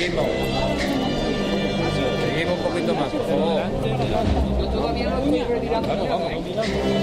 [0.00, 0.24] Seguimos.
[2.50, 3.60] Un poquito más, por favor.
[5.70, 6.99] Vamos, vamos.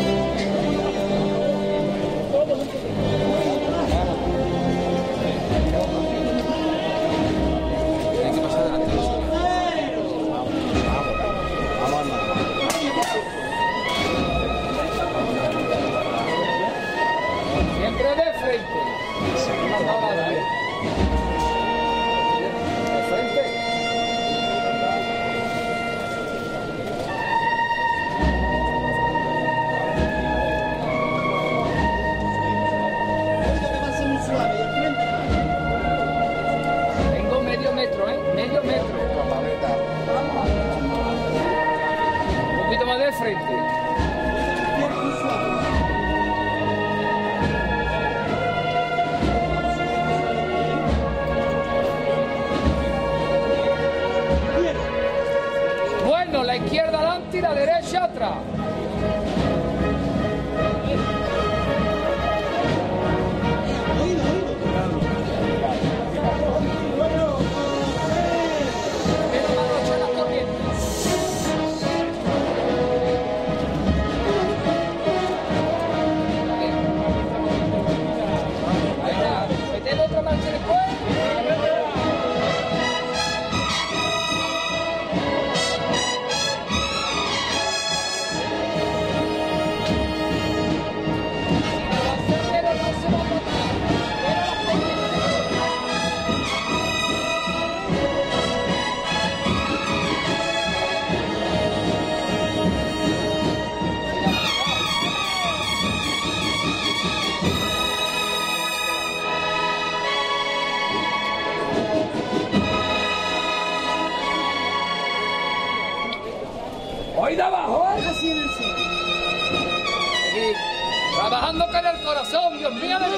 [56.31, 58.37] la izquierda adelante y la derecha atrás.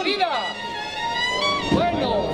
[0.09, 0.29] vida.
[1.71, 2.25] Bueno.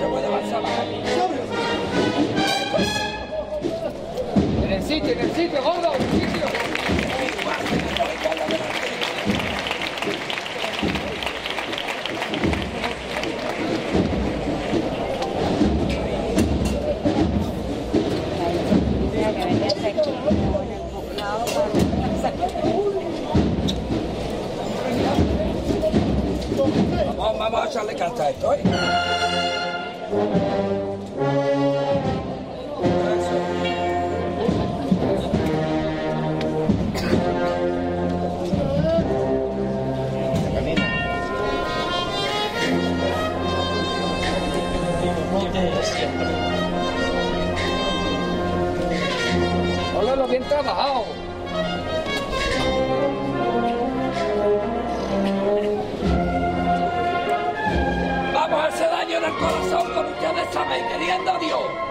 [4.63, 5.91] En el sitio, en el sitio, gordo.
[28.15, 28.63] 在对。
[49.97, 51.24] Hola, lo bien trabajado.
[59.25, 61.84] del corazón con ustedes saben, queriendo a Dios.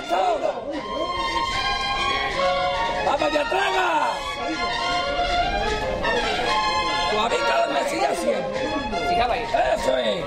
[0.00, 0.52] Caza ahora.
[3.06, 4.12] ¡Vamos, ya traga!
[7.10, 8.66] Suavita la mesilla siempre.
[9.74, 10.24] Eso es.